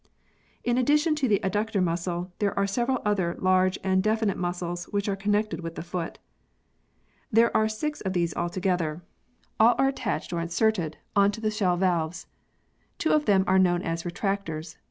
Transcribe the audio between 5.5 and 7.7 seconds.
with the foot. There are